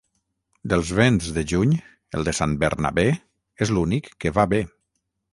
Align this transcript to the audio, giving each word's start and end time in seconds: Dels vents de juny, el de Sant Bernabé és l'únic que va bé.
Dels 0.71 0.91
vents 0.99 1.25
de 1.35 1.43
juny, 1.51 1.75
el 2.19 2.25
de 2.29 2.33
Sant 2.37 2.55
Bernabé 2.63 3.03
és 3.67 3.73
l'únic 3.75 4.09
que 4.25 4.33
va 4.39 4.47
bé. 4.55 4.63